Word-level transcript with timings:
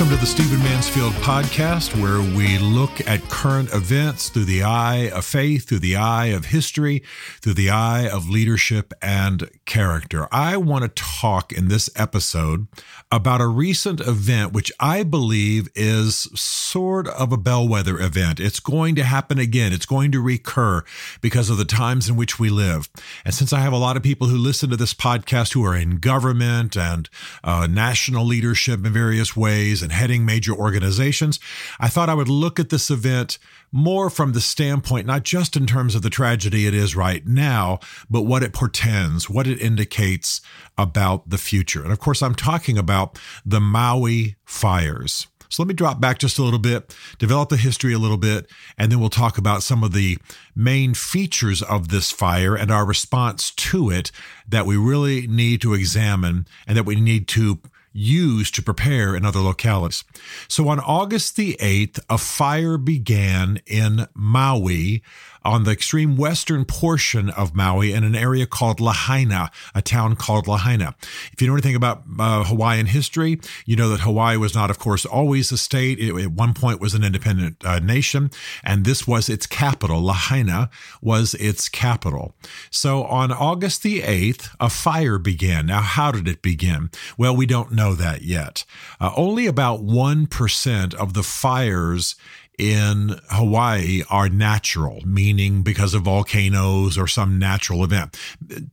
Welcome 0.00 0.16
to 0.16 0.20
the 0.22 0.26
Stephen 0.26 0.60
Mansfield 0.60 1.12
podcast, 1.16 1.94
where 2.00 2.20
we 2.34 2.56
look 2.56 3.06
at 3.06 3.20
current 3.28 3.70
events 3.74 4.30
through 4.30 4.46
the 4.46 4.62
eye 4.62 5.10
of 5.10 5.26
faith, 5.26 5.68
through 5.68 5.80
the 5.80 5.96
eye 5.96 6.28
of 6.28 6.46
history, 6.46 7.02
through 7.42 7.52
the 7.52 7.68
eye 7.68 8.08
of 8.08 8.26
leadership 8.26 8.94
and 9.02 9.50
character. 9.66 10.26
I 10.32 10.56
want 10.56 10.84
to 10.84 10.88
talk 10.88 11.52
in 11.52 11.68
this 11.68 11.90
episode 11.96 12.66
about 13.12 13.42
a 13.42 13.46
recent 13.46 14.00
event, 14.00 14.54
which 14.54 14.72
I 14.80 15.02
believe 15.02 15.68
is 15.74 16.28
sort 16.34 17.06
of 17.06 17.30
a 17.30 17.36
bellwether 17.36 18.00
event. 18.00 18.40
It's 18.40 18.60
going 18.60 18.94
to 18.94 19.04
happen 19.04 19.38
again. 19.38 19.74
It's 19.74 19.84
going 19.84 20.12
to 20.12 20.20
recur 20.20 20.82
because 21.20 21.50
of 21.50 21.58
the 21.58 21.66
times 21.66 22.08
in 22.08 22.16
which 22.16 22.38
we 22.38 22.48
live. 22.48 22.88
And 23.22 23.34
since 23.34 23.52
I 23.52 23.60
have 23.60 23.74
a 23.74 23.76
lot 23.76 23.98
of 23.98 24.02
people 24.02 24.28
who 24.28 24.38
listen 24.38 24.70
to 24.70 24.78
this 24.78 24.94
podcast 24.94 25.52
who 25.52 25.62
are 25.66 25.76
in 25.76 25.98
government 25.98 26.74
and 26.74 27.06
uh, 27.44 27.66
national 27.70 28.24
leadership 28.24 28.86
in 28.86 28.94
various 28.94 29.36
ways, 29.36 29.82
and 29.82 29.89
heading 29.90 30.24
major 30.24 30.52
organizations, 30.52 31.40
I 31.78 31.88
thought 31.88 32.08
I 32.08 32.14
would 32.14 32.28
look 32.28 32.58
at 32.58 32.70
this 32.70 32.90
event 32.90 33.38
more 33.72 34.10
from 34.10 34.32
the 34.32 34.40
standpoint, 34.40 35.06
not 35.06 35.22
just 35.22 35.56
in 35.56 35.66
terms 35.66 35.94
of 35.94 36.02
the 36.02 36.10
tragedy 36.10 36.66
it 36.66 36.74
is 36.74 36.96
right 36.96 37.26
now, 37.26 37.78
but 38.08 38.22
what 38.22 38.42
it 38.42 38.52
portends, 38.52 39.30
what 39.30 39.46
it 39.46 39.60
indicates 39.60 40.40
about 40.76 41.30
the 41.30 41.38
future. 41.38 41.82
And 41.82 41.92
of 41.92 42.00
course, 42.00 42.22
I'm 42.22 42.34
talking 42.34 42.78
about 42.78 43.18
the 43.44 43.60
Maui 43.60 44.36
fires. 44.44 45.26
So 45.50 45.64
let 45.64 45.66
me 45.66 45.74
drop 45.74 46.00
back 46.00 46.18
just 46.18 46.38
a 46.38 46.44
little 46.44 46.60
bit, 46.60 46.94
develop 47.18 47.48
the 47.48 47.56
history 47.56 47.92
a 47.92 47.98
little 47.98 48.16
bit, 48.16 48.48
and 48.78 48.90
then 48.90 49.00
we'll 49.00 49.10
talk 49.10 49.36
about 49.36 49.64
some 49.64 49.82
of 49.82 49.92
the 49.92 50.16
main 50.54 50.94
features 50.94 51.60
of 51.60 51.88
this 51.88 52.12
fire 52.12 52.54
and 52.54 52.70
our 52.70 52.86
response 52.86 53.50
to 53.50 53.90
it 53.90 54.12
that 54.48 54.64
we 54.64 54.76
really 54.76 55.26
need 55.26 55.60
to 55.62 55.74
examine 55.74 56.46
and 56.68 56.76
that 56.76 56.86
we 56.86 57.00
need 57.00 57.26
to 57.28 57.58
used 57.92 58.54
to 58.54 58.62
prepare 58.62 59.16
in 59.16 59.24
other 59.24 59.40
localities. 59.40 60.04
So 60.48 60.68
on 60.68 60.80
August 60.80 61.36
the 61.36 61.56
8th, 61.60 62.00
a 62.08 62.18
fire 62.18 62.78
began 62.78 63.60
in 63.66 64.06
Maui 64.14 65.02
on 65.44 65.64
the 65.64 65.70
extreme 65.70 66.16
western 66.16 66.64
portion 66.64 67.30
of 67.30 67.54
Maui 67.54 67.92
in 67.92 68.04
an 68.04 68.14
area 68.14 68.46
called 68.46 68.80
Lahaina, 68.80 69.50
a 69.74 69.82
town 69.82 70.16
called 70.16 70.46
Lahaina. 70.46 70.94
If 71.32 71.40
you 71.40 71.48
know 71.48 71.54
anything 71.54 71.76
about 71.76 72.02
uh, 72.18 72.44
Hawaiian 72.44 72.86
history, 72.86 73.40
you 73.64 73.76
know 73.76 73.88
that 73.90 74.00
Hawaii 74.00 74.36
was 74.36 74.54
not, 74.54 74.70
of 74.70 74.78
course, 74.78 75.04
always 75.04 75.52
a 75.52 75.58
state. 75.58 75.98
It, 75.98 76.14
at 76.14 76.32
one 76.32 76.54
point 76.54 76.80
was 76.80 76.94
an 76.94 77.04
independent 77.04 77.64
uh, 77.64 77.78
nation, 77.78 78.30
and 78.62 78.84
this 78.84 79.06
was 79.06 79.28
its 79.28 79.46
capital. 79.46 80.02
Lahaina 80.02 80.70
was 81.00 81.34
its 81.34 81.68
capital. 81.68 82.34
So 82.70 83.04
on 83.04 83.32
August 83.32 83.82
the 83.82 84.02
8th, 84.02 84.54
a 84.60 84.68
fire 84.68 85.18
began. 85.18 85.66
Now, 85.66 85.80
how 85.80 86.12
did 86.12 86.28
it 86.28 86.42
begin? 86.42 86.90
Well, 87.16 87.36
we 87.36 87.46
don't 87.46 87.72
know 87.72 87.94
that 87.94 88.22
yet. 88.22 88.64
Uh, 89.00 89.12
only 89.16 89.46
about 89.46 89.80
1% 89.80 90.94
of 90.94 91.14
the 91.14 91.22
fires 91.22 92.16
in 92.60 93.18
Hawaii 93.30 94.02
are 94.10 94.28
natural, 94.28 95.00
meaning 95.06 95.62
because 95.62 95.94
of 95.94 96.02
volcanoes 96.02 96.98
or 96.98 97.06
some 97.06 97.38
natural 97.38 97.82
event. 97.82 98.14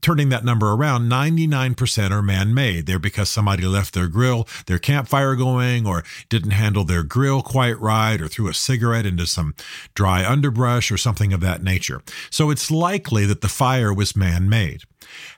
Turning 0.02 0.28
that 0.28 0.44
number 0.44 0.72
around, 0.72 1.08
99% 1.08 2.10
are 2.10 2.20
man 2.20 2.52
made. 2.52 2.84
They're 2.84 2.98
because 2.98 3.30
somebody 3.30 3.64
left 3.64 3.94
their 3.94 4.06
grill, 4.06 4.46
their 4.66 4.78
campfire 4.78 5.34
going, 5.36 5.86
or 5.86 6.04
didn't 6.28 6.50
handle 6.50 6.84
their 6.84 7.02
grill 7.02 7.40
quite 7.40 7.80
right, 7.80 8.20
or 8.20 8.28
threw 8.28 8.48
a 8.48 8.54
cigarette 8.54 9.06
into 9.06 9.26
some 9.26 9.54
dry 9.94 10.22
underbrush 10.22 10.92
or 10.92 10.98
something 10.98 11.32
of 11.32 11.40
that 11.40 11.62
nature. 11.62 12.02
So 12.28 12.50
it's 12.50 12.70
likely 12.70 13.24
that 13.24 13.40
the 13.40 13.48
fire 13.48 13.94
was 13.94 14.14
man 14.14 14.50
made. 14.50 14.82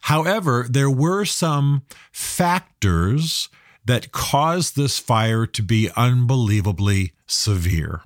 However, 0.03 0.66
there 0.69 0.91
were 0.91 1.25
some 1.25 1.83
factors 2.10 3.49
that 3.84 4.12
caused 4.12 4.76
this 4.76 4.98
fire 4.98 5.46
to 5.46 5.62
be 5.62 5.91
unbelievably 5.96 7.12
severe. 7.26 8.02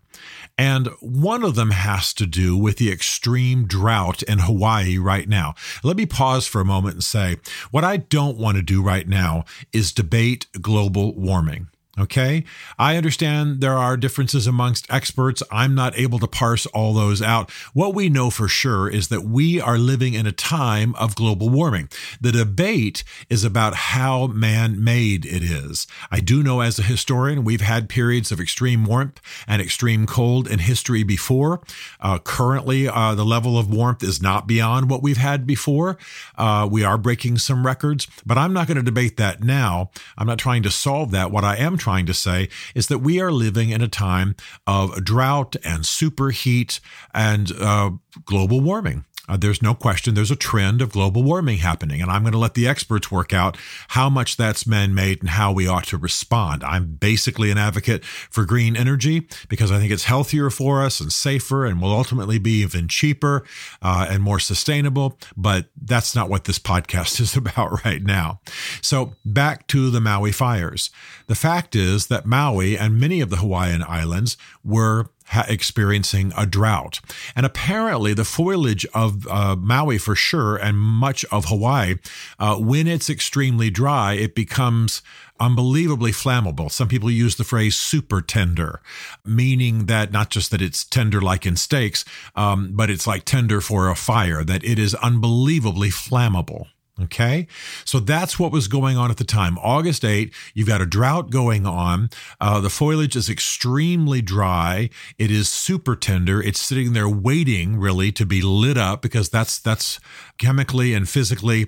And 0.56 0.88
one 1.00 1.42
of 1.42 1.56
them 1.56 1.70
has 1.70 2.14
to 2.14 2.26
do 2.26 2.56
with 2.56 2.76
the 2.76 2.92
extreme 2.92 3.66
drought 3.66 4.22
in 4.22 4.38
Hawaii 4.38 4.98
right 4.98 5.28
now. 5.28 5.54
Let 5.82 5.96
me 5.96 6.06
pause 6.06 6.46
for 6.46 6.60
a 6.60 6.64
moment 6.64 6.94
and 6.94 7.04
say 7.04 7.38
what 7.70 7.82
I 7.82 7.96
don't 7.96 8.38
want 8.38 8.56
to 8.56 8.62
do 8.62 8.80
right 8.80 9.08
now 9.08 9.44
is 9.72 9.92
debate 9.92 10.46
global 10.60 11.14
warming. 11.14 11.68
Okay. 11.98 12.44
I 12.76 12.96
understand 12.96 13.60
there 13.60 13.76
are 13.76 13.96
differences 13.96 14.48
amongst 14.48 14.92
experts. 14.92 15.44
I'm 15.52 15.76
not 15.76 15.96
able 15.96 16.18
to 16.18 16.26
parse 16.26 16.66
all 16.66 16.92
those 16.92 17.22
out. 17.22 17.52
What 17.72 17.94
we 17.94 18.08
know 18.08 18.30
for 18.30 18.48
sure 18.48 18.88
is 18.88 19.08
that 19.08 19.22
we 19.22 19.60
are 19.60 19.78
living 19.78 20.14
in 20.14 20.26
a 20.26 20.32
time 20.32 20.96
of 20.96 21.14
global 21.14 21.48
warming. 21.48 21.88
The 22.20 22.32
debate 22.32 23.04
is 23.30 23.44
about 23.44 23.74
how 23.74 24.26
man 24.26 24.82
made 24.82 25.24
it 25.24 25.44
is. 25.44 25.86
I 26.10 26.18
do 26.18 26.42
know 26.42 26.60
as 26.60 26.80
a 26.80 26.82
historian, 26.82 27.44
we've 27.44 27.60
had 27.60 27.88
periods 27.88 28.32
of 28.32 28.40
extreme 28.40 28.84
warmth 28.84 29.20
and 29.46 29.62
extreme 29.62 30.04
cold 30.06 30.48
in 30.48 30.58
history 30.58 31.04
before. 31.04 31.60
Uh, 32.00 32.18
currently, 32.18 32.88
uh, 32.88 33.14
the 33.14 33.24
level 33.24 33.56
of 33.56 33.72
warmth 33.72 34.02
is 34.02 34.20
not 34.20 34.48
beyond 34.48 34.90
what 34.90 35.02
we've 35.02 35.16
had 35.16 35.46
before. 35.46 35.96
Uh, 36.36 36.68
we 36.68 36.82
are 36.82 36.98
breaking 36.98 37.38
some 37.38 37.64
records, 37.64 38.08
but 38.26 38.36
I'm 38.36 38.52
not 38.52 38.66
going 38.66 38.78
to 38.78 38.82
debate 38.82 39.16
that 39.18 39.44
now. 39.44 39.90
I'm 40.18 40.26
not 40.26 40.38
trying 40.38 40.64
to 40.64 40.70
solve 40.72 41.12
that. 41.12 41.30
What 41.30 41.44
I 41.44 41.56
am 41.56 41.78
trying 41.84 42.06
to 42.06 42.14
say 42.14 42.48
is 42.74 42.86
that 42.86 42.98
we 42.98 43.20
are 43.20 43.30
living 43.30 43.68
in 43.68 43.82
a 43.82 43.88
time 43.88 44.34
of 44.66 45.04
drought 45.04 45.54
and 45.62 45.84
superheat 45.84 46.80
and 47.12 47.52
uh, 47.60 47.90
global 48.24 48.60
warming. 48.62 49.04
Uh, 49.28 49.36
there's 49.36 49.62
no 49.62 49.74
question 49.74 50.14
there's 50.14 50.30
a 50.30 50.36
trend 50.36 50.82
of 50.82 50.92
global 50.92 51.22
warming 51.22 51.58
happening, 51.58 52.02
and 52.02 52.10
I'm 52.10 52.22
going 52.22 52.32
to 52.32 52.38
let 52.38 52.54
the 52.54 52.68
experts 52.68 53.10
work 53.10 53.32
out 53.32 53.56
how 53.88 54.10
much 54.10 54.36
that's 54.36 54.66
man 54.66 54.94
made 54.94 55.20
and 55.20 55.30
how 55.30 55.52
we 55.52 55.66
ought 55.66 55.84
to 55.84 55.96
respond. 55.96 56.62
I'm 56.62 56.94
basically 56.94 57.50
an 57.50 57.58
advocate 57.58 58.04
for 58.04 58.44
green 58.44 58.76
energy 58.76 59.26
because 59.48 59.72
I 59.72 59.78
think 59.78 59.92
it's 59.92 60.04
healthier 60.04 60.50
for 60.50 60.82
us 60.82 61.00
and 61.00 61.12
safer 61.12 61.64
and 61.64 61.80
will 61.80 61.92
ultimately 61.92 62.38
be 62.38 62.62
even 62.62 62.88
cheaper 62.88 63.44
uh, 63.82 64.06
and 64.10 64.22
more 64.22 64.38
sustainable. 64.38 65.18
But 65.36 65.66
that's 65.80 66.14
not 66.14 66.28
what 66.28 66.44
this 66.44 66.58
podcast 66.58 67.20
is 67.24 67.36
about 67.36 67.84
right 67.84 68.02
now. 68.02 68.40
So 68.82 69.14
back 69.24 69.66
to 69.68 69.90
the 69.90 70.00
Maui 70.00 70.32
fires. 70.32 70.90
The 71.26 71.34
fact 71.34 71.74
is 71.74 72.08
that 72.08 72.26
Maui 72.26 72.76
and 72.76 73.00
many 73.00 73.20
of 73.20 73.30
the 73.30 73.36
Hawaiian 73.36 73.82
islands 73.82 74.36
were 74.62 75.08
experiencing 75.48 76.32
a 76.36 76.46
drought. 76.46 77.00
And 77.34 77.46
apparently, 77.46 78.14
the 78.14 78.24
foliage 78.24 78.86
of 78.94 79.26
uh, 79.26 79.56
Maui, 79.56 79.98
for 79.98 80.14
sure, 80.14 80.56
and 80.56 80.78
much 80.78 81.24
of 81.26 81.46
Hawaii, 81.46 81.96
uh, 82.38 82.56
when 82.56 82.86
it's 82.86 83.10
extremely 83.10 83.70
dry, 83.70 84.14
it 84.14 84.34
becomes 84.34 85.02
unbelievably 85.40 86.12
flammable. 86.12 86.70
Some 86.70 86.88
people 86.88 87.10
use 87.10 87.36
the 87.36 87.44
phrase 87.44 87.76
super 87.76 88.20
tender, 88.20 88.80
meaning 89.24 89.86
that 89.86 90.12
not 90.12 90.30
just 90.30 90.50
that 90.50 90.62
it's 90.62 90.84
tender 90.84 91.20
like 91.20 91.44
in 91.44 91.56
steaks, 91.56 92.04
um, 92.36 92.70
but 92.74 92.90
it's 92.90 93.06
like 93.06 93.24
tender 93.24 93.60
for 93.60 93.88
a 93.88 93.96
fire, 93.96 94.44
that 94.44 94.64
it 94.64 94.78
is 94.78 94.94
unbelievably 94.96 95.90
flammable. 95.90 96.66
Okay. 97.02 97.48
So 97.84 97.98
that's 97.98 98.38
what 98.38 98.52
was 98.52 98.68
going 98.68 98.96
on 98.96 99.10
at 99.10 99.16
the 99.16 99.24
time. 99.24 99.58
August 99.58 100.04
8, 100.04 100.32
you've 100.54 100.68
got 100.68 100.80
a 100.80 100.86
drought 100.86 101.30
going 101.30 101.66
on. 101.66 102.08
Uh, 102.40 102.60
the 102.60 102.70
foliage 102.70 103.16
is 103.16 103.28
extremely 103.28 104.22
dry. 104.22 104.90
It 105.18 105.32
is 105.32 105.48
super 105.48 105.96
tender. 105.96 106.40
It's 106.40 106.60
sitting 106.60 106.92
there 106.92 107.08
waiting 107.08 107.80
really 107.80 108.12
to 108.12 108.24
be 108.24 108.42
lit 108.42 108.78
up 108.78 109.02
because 109.02 109.28
that's, 109.28 109.58
that's 109.58 109.98
chemically 110.38 110.94
and 110.94 111.08
physically 111.08 111.66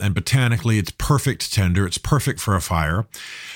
and 0.00 0.14
botanically, 0.14 0.78
it's 0.78 0.90
perfect 0.92 1.52
tender. 1.52 1.86
It's 1.86 1.98
perfect 1.98 2.40
for 2.40 2.54
a 2.54 2.60
fire. 2.60 3.06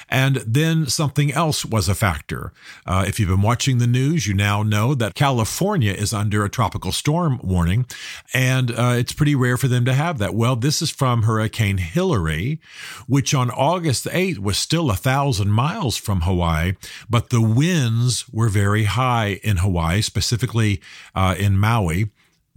And 0.08 0.37
then 0.46 0.87
something 0.87 1.32
else 1.32 1.64
was 1.64 1.88
a 1.88 1.94
factor. 1.94 2.52
Uh, 2.85 3.05
if 3.06 3.19
you've 3.19 3.29
been 3.29 3.43
watching 3.43 3.79
the 3.79 3.87
news, 3.87 4.26
you 4.26 4.35
now 4.35 4.62
know 4.62 4.94
that 4.94 5.14
California 5.14 5.93
is 5.93 6.12
under 6.12 6.44
a 6.44 6.50
tropical 6.50 6.93
storm 6.93 7.41
warning, 7.43 7.87
and 8.35 8.70
uh, 8.73 8.94
it's 8.99 9.12
pretty 9.12 9.35
rare 9.35 9.56
for 9.56 9.69
them 9.69 9.85
to 9.85 9.94
have 9.94 10.19
that. 10.19 10.35
Well, 10.35 10.56
this 10.56 10.82
is 10.82 10.91
from 10.91 11.12
Hurricane 11.20 11.76
Hilary, 11.76 12.59
which 13.06 13.35
on 13.35 13.50
August 13.50 14.06
8th 14.06 14.38
was 14.38 14.56
still 14.56 14.91
a 14.91 14.97
thousand 14.97 15.50
miles 15.50 15.99
from 15.99 16.23
Hawaii, 16.23 16.73
but 17.11 17.29
the 17.29 17.43
winds 17.43 18.26
were 18.31 18.49
very 18.49 18.85
high 18.85 19.41
in 19.44 19.59
Hawaii, 19.59 20.00
specifically 20.00 20.81
uh, 21.14 21.35
in 21.38 21.59
Maui 21.59 22.11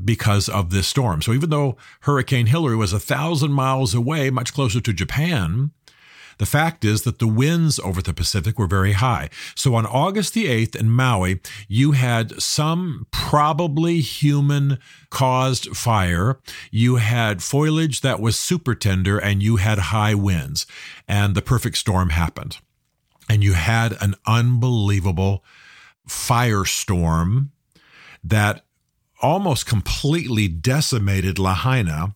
because 0.03 0.47
of 0.47 0.69
this 0.69 0.87
storm. 0.87 1.21
So 1.21 1.33
even 1.33 1.49
though 1.49 1.75
Hurricane 2.01 2.47
Hilary 2.47 2.77
was 2.77 2.93
a 2.93 2.99
thousand 2.99 3.51
miles 3.51 3.93
away, 3.93 4.29
much 4.29 4.53
closer 4.53 4.79
to 4.79 4.93
Japan, 4.93 5.71
the 6.37 6.45
fact 6.45 6.83
is 6.85 7.03
that 7.03 7.19
the 7.19 7.27
winds 7.27 7.79
over 7.79 8.01
the 8.01 8.13
Pacific 8.13 8.57
were 8.59 8.67
very 8.67 8.93
high. 8.93 9.29
So 9.55 9.75
on 9.75 9.85
August 9.85 10.33
the 10.33 10.45
8th 10.45 10.75
in 10.75 10.89
Maui, 10.89 11.39
you 11.67 11.93
had 11.93 12.41
some 12.41 13.07
probably 13.11 13.99
human 13.99 14.79
caused 15.09 15.75
fire. 15.75 16.39
You 16.71 16.97
had 16.97 17.41
foliage 17.41 18.01
that 18.01 18.19
was 18.19 18.37
super 18.37 18.75
tender 18.75 19.17
and 19.17 19.41
you 19.41 19.57
had 19.57 19.77
high 19.77 20.15
winds 20.15 20.65
and 21.07 21.35
the 21.35 21.41
perfect 21.41 21.77
storm 21.77 22.09
happened. 22.09 22.57
and 23.29 23.43
you 23.43 23.53
had 23.53 23.95
an 24.01 24.15
unbelievable 24.27 25.43
firestorm 26.07 27.49
that 28.23 28.65
almost 29.21 29.65
completely 29.65 30.47
decimated 30.47 31.39
Lahaina 31.39 32.15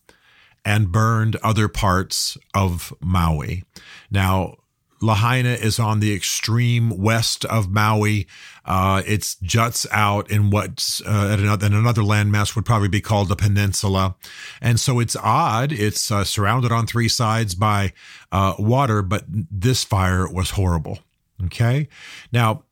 and 0.65 0.91
burned 0.91 1.35
other 1.37 1.67
parts 1.67 2.37
of 2.53 2.93
Maui. 3.01 3.63
Now, 4.11 4.55
Lahaina 5.01 5.49
is 5.49 5.79
on 5.79 5.99
the 5.99 6.13
extreme 6.13 6.89
west 7.01 7.45
of 7.45 7.69
Maui. 7.69 8.27
Uh, 8.65 9.01
it 9.05 9.35
juts 9.41 9.87
out 9.91 10.29
in 10.29 10.49
what's 10.49 11.01
uh, 11.05 11.29
at 11.31 11.39
another, 11.39 11.67
another 11.67 12.01
landmass 12.01 12.55
would 12.55 12.65
probably 12.65 12.89
be 12.89 13.01
called 13.01 13.31
a 13.31 13.35
peninsula, 13.35 14.15
and 14.61 14.79
so 14.79 14.99
it's 14.99 15.15
odd. 15.15 15.71
It's 15.71 16.11
uh, 16.11 16.23
surrounded 16.23 16.71
on 16.71 16.85
three 16.85 17.07
sides 17.07 17.55
by 17.55 17.93
uh, 18.31 18.55
water, 18.59 19.01
but 19.01 19.23
this 19.27 19.83
fire 19.83 20.29
was 20.29 20.51
horrible. 20.51 20.99
Okay, 21.45 21.87
now 22.33 22.63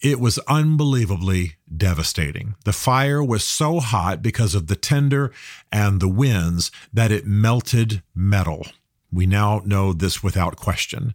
it 0.00 0.20
was 0.20 0.38
unbelievably 0.46 1.56
devastating. 1.74 2.54
The 2.64 2.72
fire 2.72 3.22
was 3.22 3.44
so 3.44 3.80
hot 3.80 4.22
because 4.22 4.54
of 4.54 4.66
the 4.66 4.76
tinder 4.76 5.32
and 5.72 6.00
the 6.00 6.08
winds 6.08 6.70
that 6.92 7.10
it 7.10 7.26
melted 7.26 8.02
metal. 8.14 8.66
We 9.10 9.26
now 9.26 9.62
know 9.64 9.92
this 9.92 10.22
without 10.22 10.56
question. 10.56 11.14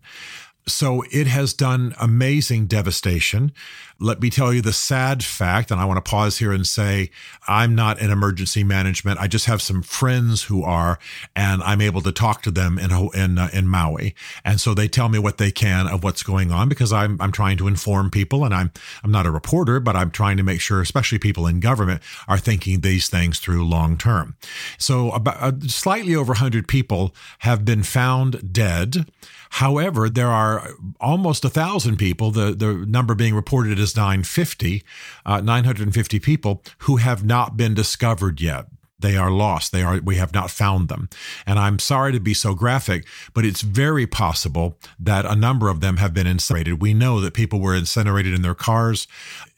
So 0.68 1.04
it 1.12 1.28
has 1.28 1.54
done 1.54 1.96
amazing 2.00 2.68
devastation. 2.68 3.52
Let 4.00 4.22
me 4.22 4.30
tell 4.30 4.54
you 4.54 4.62
the 4.62 4.74
sad 4.74 5.24
fact, 5.24 5.70
and 5.70 5.80
I 5.80 5.86
want 5.86 6.04
to 6.04 6.10
pause 6.10 6.40
here 6.40 6.52
and 6.52 6.66
say 6.66 7.12
I'm 7.48 7.76
not 7.76 8.00
in 8.00 8.10
emergency 8.10 8.64
management. 8.64 9.20
I 9.20 9.28
just 9.28 9.46
have 9.46 9.62
some 9.62 9.82
friends 9.82 10.44
who 10.44 10.64
are, 10.64 10.98
and 11.36 11.62
I'm 11.64 11.82
able 11.82 12.02
to 12.02 12.12
talk 12.12 12.42
to 12.44 12.52
them 12.52 12.80
in 12.80 12.92
in 13.14 13.38
uh, 13.38 13.50
in 13.54 13.68
Maui, 13.68 14.16
and 14.44 14.60
so 14.60 14.74
they 14.74 14.88
tell 14.88 15.10
me 15.10 15.20
what 15.20 15.38
they 15.38 15.52
can 15.52 15.88
of 15.88 16.04
what's 16.04 16.24
going 16.24 16.52
on 16.52 16.68
because 16.70 16.92
I'm 16.92 17.20
I'm 17.22 17.32
trying 17.32 17.58
to 17.58 17.68
inform 17.68 18.10
people, 18.10 18.44
and 18.44 18.54
I'm 18.54 18.72
I'm 19.04 19.12
not 19.12 19.28
a 19.28 19.32
reporter, 19.32 19.80
but 19.80 19.96
I'm 19.96 20.10
trying 20.10 20.38
to 20.38 20.44
make 20.44 20.62
sure, 20.62 20.82
especially 20.82 21.20
people 21.20 21.46
in 21.46 21.60
government, 21.60 22.02
are 22.28 22.40
thinking 22.40 22.82
these 22.82 23.08
things 23.08 23.40
through 23.40 23.68
long 23.68 23.98
term. 23.98 24.36
So 24.78 25.12
about 25.12 25.38
uh, 25.42 25.52
slightly 25.68 26.16
over 26.16 26.32
100 26.32 26.68
people 26.68 27.14
have 27.40 27.66
been 27.66 27.84
found 27.84 28.54
dead. 28.54 29.06
However, 29.56 30.10
there 30.10 30.30
are 30.30 30.70
almost 31.02 31.44
a 31.44 31.50
thousand 31.50 31.98
people, 31.98 32.32
the, 32.32 32.54
the 32.54 32.74
number 32.88 33.14
being 33.14 33.36
reported 33.36 33.80
is 33.80 33.98
950, 33.98 34.82
uh, 35.26 35.42
950 35.42 36.20
people 36.20 36.64
who 36.80 36.96
have 36.98 37.26
not 37.26 37.58
been 37.58 37.74
discovered 37.74 38.40
yet. 38.40 38.68
They 39.02 39.18
are 39.18 39.32
lost. 39.32 39.72
They 39.72 39.84
are, 39.84 40.00
we 40.00 40.16
have 40.16 40.34
not 40.34 40.52
found 40.52 40.88
them. 40.88 41.10
And 41.46 41.60
I'm 41.60 41.80
sorry 41.80 42.12
to 42.12 42.20
be 42.20 42.34
so 42.34 42.54
graphic, 42.54 43.06
but 43.34 43.46
it's 43.46 43.62
very 43.62 44.08
possible 44.08 44.78
that 45.00 45.26
a 45.26 45.36
number 45.36 45.70
of 45.70 45.82
them 45.82 45.98
have 45.98 46.14
been 46.14 46.28
incinerated. 46.28 46.82
We 46.82 46.94
know 46.94 47.20
that 47.20 47.34
people 47.34 47.60
were 47.60 47.76
incinerated 47.76 48.34
in 48.34 48.42
their 48.42 48.56
cars 48.56 49.08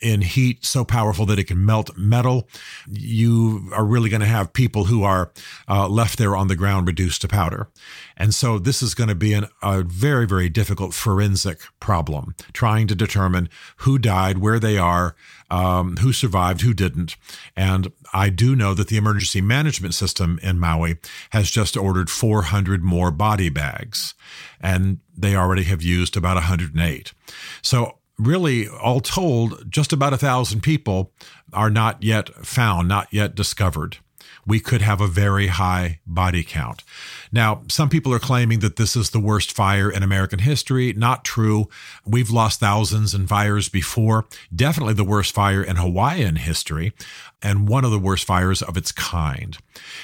in 0.03 0.21
heat 0.21 0.65
so 0.65 0.83
powerful 0.83 1.25
that 1.25 1.39
it 1.39 1.45
can 1.45 1.65
melt 1.65 1.97
metal. 1.97 2.47
You 2.87 3.69
are 3.73 3.85
really 3.85 4.09
going 4.09 4.21
to 4.21 4.27
have 4.27 4.51
people 4.53 4.85
who 4.85 5.03
are 5.03 5.31
uh, 5.69 5.87
left 5.87 6.17
there 6.17 6.35
on 6.35 6.49
the 6.49 6.55
ground 6.55 6.87
reduced 6.87 7.21
to 7.21 7.27
powder. 7.27 7.69
And 8.17 8.35
so 8.35 8.59
this 8.59 8.81
is 8.81 8.93
going 8.93 9.07
to 9.07 9.15
be 9.15 9.33
an, 9.33 9.47
a 9.61 9.81
very, 9.81 10.27
very 10.27 10.49
difficult 10.49 10.93
forensic 10.93 11.61
problem, 11.79 12.35
trying 12.51 12.87
to 12.87 12.95
determine 12.95 13.49
who 13.77 13.97
died, 13.97 14.39
where 14.39 14.59
they 14.59 14.77
are, 14.77 15.15
um, 15.53 15.97
who 15.97 16.11
survived, 16.11 16.61
who 16.61 16.73
didn't. 16.73 17.15
And 17.55 17.91
I 18.11 18.29
do 18.29 18.55
know 18.55 18.73
that 18.73 18.87
the 18.87 18.97
emergency 18.97 19.39
management 19.39 19.93
system 19.93 20.39
in 20.41 20.59
Maui 20.59 20.97
has 21.29 21.51
just 21.51 21.77
ordered 21.77 22.09
400 22.09 22.81
more 22.81 23.11
body 23.11 23.49
bags, 23.49 24.15
and 24.59 24.97
they 25.15 25.35
already 25.35 25.63
have 25.63 25.83
used 25.83 26.17
about 26.17 26.37
108. 26.37 27.13
So 27.61 27.99
really, 28.17 28.67
all 28.67 28.99
told, 28.99 29.69
just 29.69 29.93
about 29.93 30.13
a 30.13 30.17
thousand 30.17 30.61
people 30.61 31.11
are 31.53 31.69
not 31.69 32.01
yet 32.01 32.29
found, 32.43 32.87
not 32.87 33.07
yet 33.11 33.35
discovered 33.35 33.97
we 34.45 34.59
could 34.59 34.81
have 34.81 35.01
a 35.01 35.07
very 35.07 35.47
high 35.47 35.99
body 36.05 36.43
count. 36.43 36.83
Now, 37.31 37.63
some 37.69 37.89
people 37.89 38.13
are 38.13 38.19
claiming 38.19 38.59
that 38.59 38.75
this 38.75 38.95
is 38.95 39.09
the 39.09 39.19
worst 39.19 39.51
fire 39.51 39.89
in 39.89 40.03
American 40.03 40.39
history. 40.39 40.93
Not 40.93 41.23
true. 41.23 41.69
We've 42.05 42.29
lost 42.29 42.59
thousands 42.59 43.13
in 43.13 43.27
fires 43.27 43.69
before. 43.69 44.25
Definitely 44.53 44.93
the 44.95 45.03
worst 45.03 45.33
fire 45.33 45.63
in 45.63 45.77
Hawaiian 45.77 46.37
history, 46.37 46.93
and 47.41 47.67
one 47.67 47.85
of 47.85 47.91
the 47.91 47.99
worst 47.99 48.25
fires 48.25 48.61
of 48.61 48.77
its 48.77 48.91
kind. 48.91 49.57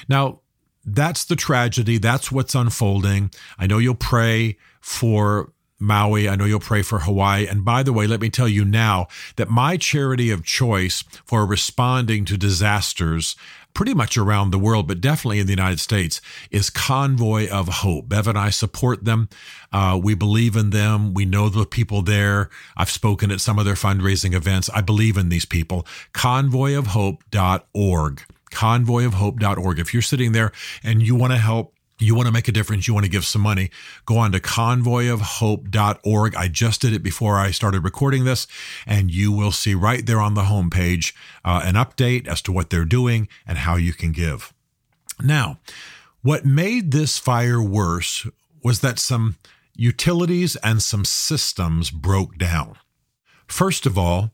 Now, 0.08 0.42
that's 0.86 1.26
the 1.26 1.36
tragedy. 1.36 1.98
That's 1.98 2.32
what's 2.32 2.56
unfolding. 2.56 3.32
I 3.58 3.68
know 3.68 3.78
you'll 3.78 3.96
pray 3.96 4.58
for 4.82 5.52
Maui. 5.80 6.28
I 6.28 6.36
know 6.36 6.46
you'll 6.46 6.60
pray 6.60 6.82
for 6.82 7.00
Hawaii. 7.00 7.48
And 7.48 7.64
by 7.64 7.84
the 7.84 7.94
way, 7.94 8.06
let 8.06 8.20
me 8.20 8.30
tell 8.30 8.50
you 8.50 8.66
now 8.66 9.08
that 9.38 9.50
my 9.50 9.78
charity 9.78 10.30
of 10.30 10.44
choice 10.44 11.04
for 11.26 11.46
responding 11.46 12.26
to 12.26 12.38
disasters 12.38 13.36
pretty 13.74 13.94
much 13.94 14.18
around 14.18 14.52
the 14.52 14.60
world, 14.60 14.88
but 14.88 15.02
definitely 15.02 15.40
in 15.40 15.46
the 15.46 15.54
United 15.54 15.80
States, 15.80 16.22
is 16.52 16.70
Convoy 16.70 17.50
of 17.50 17.68
Hope. 17.68 18.10
Bev 18.10 18.28
and 18.28 18.38
I 18.38 18.50
support 18.50 19.06
them. 19.06 19.30
Uh, 19.72 19.98
we 20.02 20.16
believe 20.16 20.56
in 20.56 20.72
them. 20.72 21.14
We 21.14 21.26
know 21.26 21.50
the 21.50 21.66
people 21.66 22.02
there. 22.02 22.50
I've 22.76 22.90
spoken 22.90 23.32
at 23.32 23.42
some 23.42 23.60
of 23.60 23.66
their 23.66 23.76
fundraising 23.76 24.34
events. 24.34 24.70
I 24.70 24.82
believe 24.82 25.18
in 25.18 25.30
these 25.30 25.46
people. 25.46 25.86
Convoyofhope.org. 26.14 28.22
Convoyofhope.org. 28.52 29.80
If 29.80 29.94
you're 29.94 30.02
sitting 30.02 30.32
there 30.32 30.52
and 30.84 31.04
you 31.04 31.16
want 31.16 31.34
to 31.34 31.38
help 31.38 31.76
you 32.00 32.16
want 32.16 32.28
to 32.28 32.34
make 32.34 32.48
a 32.48 32.52
difference, 32.52 32.88
you 32.88 32.94
want 32.94 33.06
to 33.06 33.12
give 33.12 33.26
some 33.26 33.42
money, 33.42 33.70
go 34.06 34.18
on 34.18 34.32
to 34.32 34.40
convoyofhope.org. 34.40 36.36
I 36.36 36.48
just 36.48 36.82
did 36.82 36.94
it 36.94 37.04
before 37.04 37.36
I 37.38 37.52
started 37.52 37.84
recording 37.84 38.24
this, 38.24 38.48
and 38.86 39.12
you 39.12 39.32
will 39.32 39.52
see 39.52 39.76
right 39.76 40.06
there 40.06 40.22
on 40.22 40.34
the 40.34 40.44
homepage 40.44 41.14
uh, 41.44 41.62
an 41.64 41.76
update 41.76 42.28
as 42.28 42.42
to 42.44 42.52
what 42.52 42.70
they're 42.70 42.86
doing 42.86 43.28
and 43.46 43.60
how 43.60 43.76
you 43.76 43.94
can 43.94 44.12
give. 44.12 44.54
Now, 45.22 45.60
what 46.22 46.46
made 46.46 46.92
this 46.92 47.18
fire 47.18 47.62
worse 47.62 48.28
was 48.64 48.80
that 48.82 49.00
some 49.00 49.36
utilities 49.76 50.56
and 50.58 50.82
some 50.82 51.06
systems 51.06 51.92
broke 51.92 52.38
down. 52.38 52.76
First 53.48 53.86
of 53.86 53.98
all, 53.98 54.32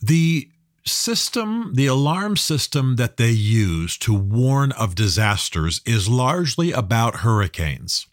the 0.00 0.50
system, 0.90 1.72
the 1.74 1.86
alarm 1.86 2.36
system 2.36 2.96
that 2.96 3.16
they 3.16 3.30
use 3.30 3.96
to 3.98 4.14
warn 4.14 4.72
of 4.72 4.94
disasters 4.94 5.80
is 5.86 6.08
largely 6.08 6.72
about 6.72 7.16
hurricanes. 7.16 8.06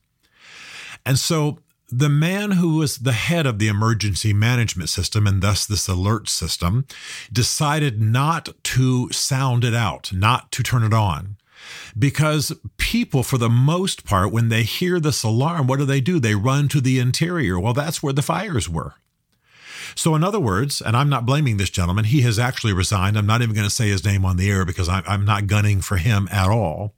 And 1.05 1.17
so 1.17 1.59
the 1.89 2.09
man 2.09 2.51
who 2.51 2.77
was 2.77 2.97
the 2.97 3.13
head 3.13 3.45
of 3.45 3.59
the 3.59 3.69
emergency 3.69 4.33
management 4.33 4.89
system 4.89 5.25
and 5.25 5.41
thus 5.41 5.65
this 5.65 5.87
alert 5.87 6.27
system 6.27 6.85
decided 7.31 8.01
not 8.01 8.49
to 8.63 9.09
sound 9.11 9.63
it 9.63 9.73
out, 9.73 10.11
not 10.11 10.51
to 10.51 10.63
turn 10.63 10.83
it 10.83 10.93
on. 10.93 11.37
Because 11.97 12.53
people, 12.77 13.23
for 13.23 13.37
the 13.37 13.49
most 13.49 14.05
part, 14.05 14.31
when 14.31 14.49
they 14.49 14.63
hear 14.63 14.99
this 14.99 15.23
alarm, 15.23 15.67
what 15.67 15.79
do 15.79 15.85
they 15.85 16.01
do? 16.01 16.19
They 16.19 16.35
run 16.35 16.67
to 16.69 16.81
the 16.81 16.99
interior. 16.99 17.59
Well, 17.59 17.73
that's 17.73 18.03
where 18.03 18.13
the 18.13 18.21
fires 18.21 18.69
were. 18.69 18.95
So, 19.97 20.13
in 20.13 20.23
other 20.23 20.39
words, 20.39 20.79
and 20.79 20.95
I'm 20.95 21.09
not 21.09 21.25
blaming 21.25 21.57
this 21.57 21.71
gentleman, 21.71 22.05
he 22.05 22.21
has 22.21 22.37
actually 22.37 22.71
resigned. 22.71 23.17
I'm 23.17 23.25
not 23.25 23.41
even 23.41 23.55
going 23.55 23.67
to 23.67 23.73
say 23.73 23.89
his 23.89 24.05
name 24.05 24.25
on 24.25 24.37
the 24.37 24.49
air 24.49 24.63
because 24.63 24.87
I'm, 24.87 25.25
not 25.25 25.47
gunning 25.47 25.81
for 25.81 25.97
him 25.97 26.29
at 26.31 26.47
all. 26.47 26.93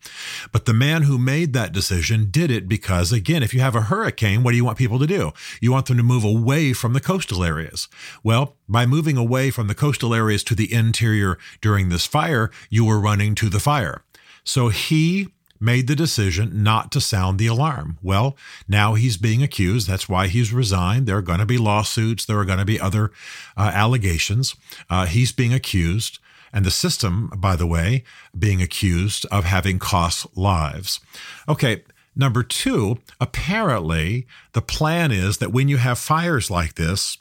But 0.51 0.65
the 0.65 0.74
man 0.74 1.03
who 1.03 1.18
made 1.18 1.53
that 1.53 1.72
decision 1.72 2.29
did 2.29 2.51
it 2.51 2.68
because, 2.68 3.13
again, 3.13 3.41
if 3.41 3.53
you 3.53 3.62
have 3.62 3.74
a 3.74 3.84
hurricane, 3.84 4.44
what 4.44 4.51
do 4.51 4.58
you 4.58 4.65
want 4.65 4.77
people 4.77 5.00
to 5.00 5.08
do? 5.08 5.32
You 5.62 5.72
want 5.72 5.86
them 5.86 5.96
to 5.96 6.03
move 6.03 6.25
away 6.25 6.74
from 6.74 6.91
the 6.91 7.00
coastal 7.00 7.44
areas. 7.44 7.88
Well, 8.22 8.58
by 8.68 8.86
moving 8.86 9.15
away 9.15 9.50
from 9.50 9.68
the 9.68 9.75
coastal 9.75 10.13
areas 10.13 10.44
to 10.44 10.56
the 10.56 10.72
interior 10.72 11.38
during 11.62 11.88
this 11.88 12.06
fire, 12.06 12.51
you 12.70 12.84
were 12.84 13.00
running 13.00 13.34
to 13.36 13.48
the 13.48 13.62
fire. 13.62 14.03
So 14.44 14.68
he 14.68 15.29
made 15.60 15.88
the 15.88 15.96
decision 15.96 16.63
not 16.63 16.92
to 16.92 17.01
sound 17.01 17.38
the 17.38 17.48
alarm. 17.48 17.98
Well, 18.01 18.38
now 18.68 18.94
he's 18.94 19.18
being 19.18 19.44
accused. 19.44 19.88
That's 19.88 20.08
why 20.08 20.28
he's 20.28 20.54
resigned. 20.54 21.06
There 21.06 21.18
are 21.18 21.22
going 21.22 21.39
to 21.39 21.46
be 21.46 21.58
lawsuits. 21.58 22.25
There 22.25 22.39
are 22.39 22.46
going 22.46 22.60
to 22.60 22.66
be 22.66 22.80
other 22.80 23.12
uh, 23.58 23.72
allegations. 23.74 24.56
Uh, 24.89 25.06
he's 25.06 25.32
being 25.32 25.54
accused. 25.54 26.20
And 26.51 26.66
the 26.66 26.72
system, 26.72 27.32
by 27.38 27.56
the 27.56 27.68
way, 27.68 28.04
being 28.38 28.62
accused 28.62 29.25
of 29.32 29.44
having 29.44 29.80
cost 29.80 30.25
lives. 30.36 31.00
Okay. 31.48 31.84
Number 32.16 32.44
two, 32.44 32.98
apparently 33.22 34.28
the 34.54 34.62
plan 34.62 35.12
is 35.12 35.38
that 35.38 35.54
when 35.54 35.70
you 35.70 35.78
have 35.78 35.98
fires 35.98 36.51
like 36.51 36.75
this, 36.75 37.18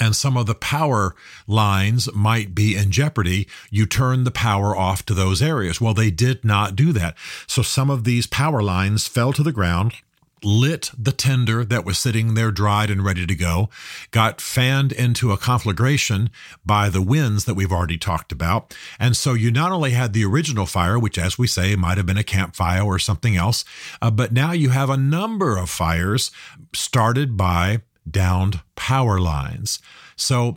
and 0.00 0.16
some 0.16 0.36
of 0.36 0.46
the 0.46 0.54
power 0.54 1.14
lines 1.46 2.12
might 2.14 2.54
be 2.54 2.74
in 2.74 2.90
jeopardy, 2.90 3.46
you 3.70 3.86
turn 3.86 4.24
the 4.24 4.30
power 4.30 4.74
off 4.74 5.04
to 5.06 5.14
those 5.14 5.42
areas. 5.42 5.80
Well, 5.80 5.94
they 5.94 6.10
did 6.10 6.44
not 6.44 6.74
do 6.74 6.92
that. 6.94 7.16
So 7.46 7.62
some 7.62 7.90
of 7.90 8.04
these 8.04 8.26
power 8.26 8.62
lines 8.62 9.06
fell 9.06 9.32
to 9.34 9.42
the 9.42 9.52
ground 9.52 9.92
lit 10.42 10.90
the 10.96 11.12
tinder 11.12 11.64
that 11.64 11.84
was 11.84 11.98
sitting 11.98 12.34
there 12.34 12.50
dried 12.50 12.90
and 12.90 13.04
ready 13.04 13.26
to 13.26 13.34
go, 13.34 13.68
got 14.10 14.40
fanned 14.40 14.92
into 14.92 15.32
a 15.32 15.36
conflagration 15.36 16.30
by 16.64 16.88
the 16.88 17.02
winds 17.02 17.44
that 17.44 17.54
we've 17.54 17.72
already 17.72 17.98
talked 17.98 18.32
about. 18.32 18.74
And 18.98 19.16
so 19.16 19.34
you 19.34 19.50
not 19.50 19.72
only 19.72 19.90
had 19.90 20.12
the 20.12 20.24
original 20.24 20.66
fire, 20.66 20.98
which, 20.98 21.18
as 21.18 21.38
we 21.38 21.46
say, 21.46 21.76
might 21.76 21.96
have 21.96 22.06
been 22.06 22.16
a 22.18 22.24
campfire 22.24 22.82
or 22.82 22.98
something 22.98 23.36
else, 23.36 23.64
uh, 24.00 24.10
but 24.10 24.32
now 24.32 24.52
you 24.52 24.70
have 24.70 24.90
a 24.90 24.96
number 24.96 25.56
of 25.56 25.70
fires 25.70 26.30
started 26.72 27.36
by 27.36 27.82
downed 28.08 28.60
power 28.76 29.20
lines. 29.20 29.80
So 30.16 30.56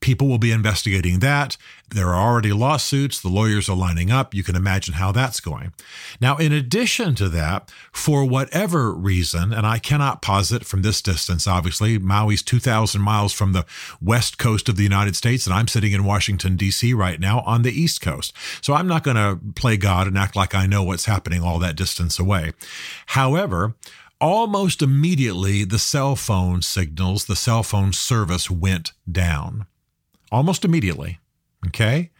people 0.00 0.28
will 0.28 0.38
be 0.38 0.52
investigating 0.52 1.18
that. 1.20 1.56
There 1.90 2.08
are 2.08 2.22
already 2.22 2.52
lawsuits. 2.52 3.20
The 3.20 3.28
lawyers 3.28 3.68
are 3.68 3.76
lining 3.76 4.10
up. 4.10 4.34
You 4.34 4.42
can 4.42 4.56
imagine 4.56 4.94
how 4.94 5.10
that's 5.10 5.40
going. 5.40 5.72
Now, 6.20 6.36
in 6.36 6.52
addition 6.52 7.14
to 7.16 7.28
that, 7.30 7.70
for 7.92 8.24
whatever 8.24 8.92
reason, 8.92 9.52
and 9.52 9.66
I 9.66 9.78
cannot 9.78 10.22
posit 10.22 10.64
from 10.64 10.82
this 10.82 11.00
distance, 11.00 11.46
obviously, 11.46 11.98
Maui's 11.98 12.42
2,000 12.42 13.00
miles 13.00 13.32
from 13.32 13.52
the 13.52 13.64
west 14.00 14.38
coast 14.38 14.68
of 14.68 14.76
the 14.76 14.82
United 14.82 15.16
States, 15.16 15.46
and 15.46 15.54
I'm 15.54 15.68
sitting 15.68 15.92
in 15.92 16.04
Washington, 16.04 16.56
D.C. 16.56 16.92
right 16.92 17.18
now 17.18 17.40
on 17.40 17.62
the 17.62 17.72
east 17.72 18.00
coast. 18.00 18.32
So 18.60 18.74
I'm 18.74 18.86
not 18.86 19.02
going 19.02 19.16
to 19.16 19.40
play 19.54 19.76
God 19.76 20.06
and 20.06 20.18
act 20.18 20.36
like 20.36 20.54
I 20.54 20.66
know 20.66 20.82
what's 20.82 21.06
happening 21.06 21.42
all 21.42 21.58
that 21.58 21.76
distance 21.76 22.18
away. 22.18 22.52
However, 23.06 23.74
almost 24.20 24.82
immediately 24.82 25.64
the 25.64 25.78
cell 25.78 26.16
phone 26.16 26.62
signals, 26.62 27.26
the 27.26 27.36
cell 27.36 27.62
phone 27.62 27.92
service 27.92 28.50
went 28.50 28.92
down 29.10 29.66
almost 30.30 30.64
immediately. 30.64 31.18
Okay. 31.66 32.10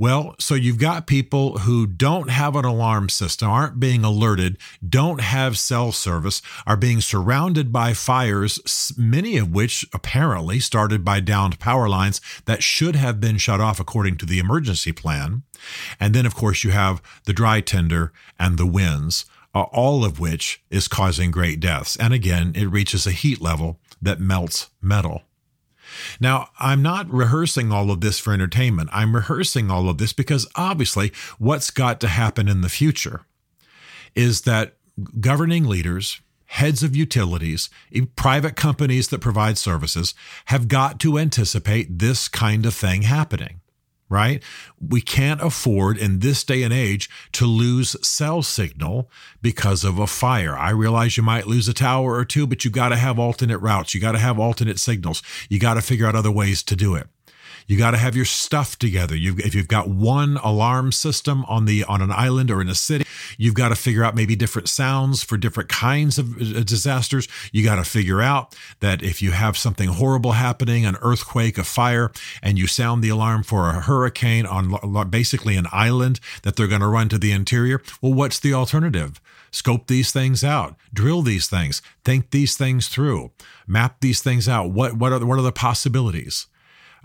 Well, 0.00 0.36
so 0.38 0.54
you've 0.54 0.78
got 0.78 1.08
people 1.08 1.58
who 1.58 1.84
don't 1.84 2.30
have 2.30 2.54
an 2.54 2.64
alarm 2.64 3.08
system, 3.08 3.50
aren't 3.50 3.80
being 3.80 4.04
alerted, 4.04 4.56
don't 4.88 5.20
have 5.20 5.58
cell 5.58 5.90
service, 5.90 6.40
are 6.68 6.76
being 6.76 7.00
surrounded 7.00 7.72
by 7.72 7.94
fires, 7.94 8.92
many 8.96 9.36
of 9.38 9.52
which 9.52 9.84
apparently 9.92 10.60
started 10.60 11.04
by 11.04 11.18
downed 11.18 11.58
power 11.58 11.88
lines 11.88 12.20
that 12.44 12.62
should 12.62 12.94
have 12.94 13.20
been 13.20 13.38
shut 13.38 13.60
off 13.60 13.80
according 13.80 14.18
to 14.18 14.26
the 14.26 14.38
emergency 14.38 14.92
plan. 14.92 15.42
And 15.98 16.14
then, 16.14 16.26
of 16.26 16.36
course, 16.36 16.62
you 16.62 16.70
have 16.70 17.02
the 17.24 17.32
dry 17.32 17.60
tinder 17.60 18.12
and 18.38 18.56
the 18.56 18.66
winds, 18.66 19.24
Uh, 19.58 19.62
all 19.72 20.04
of 20.04 20.20
which 20.20 20.62
is 20.70 20.86
causing 20.86 21.32
great 21.32 21.58
deaths. 21.58 21.96
And 21.96 22.14
again, 22.14 22.52
it 22.54 22.66
reaches 22.66 23.08
a 23.08 23.10
heat 23.10 23.40
level 23.40 23.80
that 24.00 24.20
melts 24.20 24.70
metal. 24.80 25.22
Now, 26.20 26.50
I'm 26.60 26.80
not 26.80 27.12
rehearsing 27.12 27.72
all 27.72 27.90
of 27.90 28.00
this 28.00 28.20
for 28.20 28.32
entertainment. 28.32 28.88
I'm 28.92 29.16
rehearsing 29.16 29.68
all 29.68 29.88
of 29.88 29.98
this 29.98 30.12
because 30.12 30.46
obviously 30.54 31.10
what's 31.38 31.72
got 31.72 31.98
to 32.02 32.06
happen 32.06 32.46
in 32.46 32.60
the 32.60 32.68
future 32.68 33.22
is 34.14 34.42
that 34.42 34.76
governing 35.18 35.64
leaders, 35.64 36.20
heads 36.46 36.84
of 36.84 36.94
utilities, 36.94 37.68
private 38.14 38.54
companies 38.54 39.08
that 39.08 39.20
provide 39.20 39.58
services 39.58 40.14
have 40.44 40.68
got 40.68 41.00
to 41.00 41.18
anticipate 41.18 41.98
this 41.98 42.28
kind 42.28 42.64
of 42.64 42.74
thing 42.74 43.02
happening 43.02 43.60
right? 44.08 44.42
We 44.80 45.00
can't 45.00 45.40
afford 45.40 45.98
in 45.98 46.20
this 46.20 46.44
day 46.44 46.62
and 46.62 46.72
age 46.72 47.10
to 47.32 47.46
lose 47.46 47.96
cell 48.06 48.42
signal 48.42 49.10
because 49.42 49.84
of 49.84 49.98
a 49.98 50.06
fire. 50.06 50.56
I 50.56 50.70
realize 50.70 51.16
you 51.16 51.22
might 51.22 51.46
lose 51.46 51.68
a 51.68 51.74
tower 51.74 52.14
or 52.14 52.24
two, 52.24 52.46
but 52.46 52.64
you 52.64 52.70
got 52.70 52.88
to 52.90 52.96
have 52.96 53.18
alternate 53.18 53.58
routes. 53.58 53.94
You 53.94 54.00
got 54.00 54.12
to 54.12 54.18
have 54.18 54.38
alternate 54.38 54.78
signals. 54.78 55.22
You 55.48 55.58
got 55.58 55.74
to 55.74 55.82
figure 55.82 56.06
out 56.06 56.14
other 56.14 56.30
ways 56.30 56.62
to 56.64 56.76
do 56.76 56.94
it. 56.94 57.08
You 57.68 57.76
got 57.76 57.90
to 57.90 57.98
have 57.98 58.16
your 58.16 58.24
stuff 58.24 58.78
together. 58.78 59.14
You've, 59.14 59.40
if 59.40 59.54
you've 59.54 59.68
got 59.68 59.88
one 59.88 60.38
alarm 60.38 60.90
system 60.90 61.44
on 61.44 61.66
the 61.66 61.84
on 61.84 62.00
an 62.00 62.10
island 62.10 62.50
or 62.50 62.62
in 62.62 62.68
a 62.68 62.74
city, 62.74 63.04
you've 63.36 63.54
got 63.54 63.68
to 63.68 63.74
figure 63.76 64.02
out 64.02 64.14
maybe 64.14 64.34
different 64.34 64.70
sounds 64.70 65.22
for 65.22 65.36
different 65.36 65.68
kinds 65.68 66.18
of 66.18 66.40
uh, 66.40 66.62
disasters. 66.62 67.28
You 67.52 67.62
got 67.62 67.76
to 67.76 67.84
figure 67.84 68.22
out 68.22 68.56
that 68.80 69.02
if 69.02 69.20
you 69.20 69.32
have 69.32 69.58
something 69.58 69.90
horrible 69.90 70.32
happening, 70.32 70.86
an 70.86 70.96
earthquake, 71.02 71.58
a 71.58 71.64
fire, 71.64 72.10
and 72.42 72.58
you 72.58 72.66
sound 72.66 73.04
the 73.04 73.10
alarm 73.10 73.42
for 73.42 73.68
a 73.68 73.80
hurricane 73.80 74.46
on 74.46 75.10
basically 75.10 75.56
an 75.56 75.66
island 75.70 76.20
that 76.44 76.56
they're 76.56 76.68
going 76.68 76.80
to 76.80 76.88
run 76.88 77.10
to 77.10 77.18
the 77.18 77.32
interior, 77.32 77.82
well, 78.00 78.14
what's 78.14 78.40
the 78.40 78.54
alternative? 78.54 79.20
Scope 79.50 79.88
these 79.88 80.10
things 80.10 80.42
out, 80.42 80.74
drill 80.94 81.20
these 81.20 81.48
things, 81.48 81.82
think 82.02 82.30
these 82.30 82.56
things 82.56 82.88
through, 82.88 83.30
map 83.66 84.00
these 84.00 84.22
things 84.22 84.48
out. 84.48 84.70
What 84.70 84.94
what 84.94 85.12
are 85.12 85.24
what 85.26 85.38
are 85.38 85.42
the 85.42 85.52
possibilities? 85.52 86.46